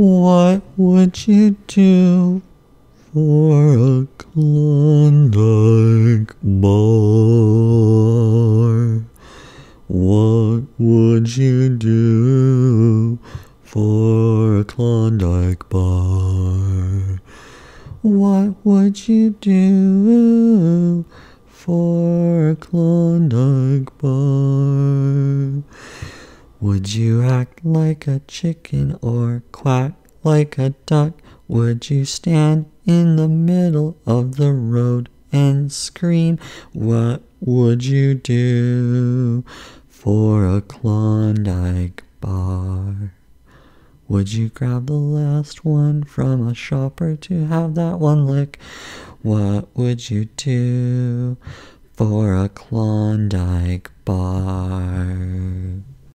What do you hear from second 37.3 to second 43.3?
would you do for a Klondike bar?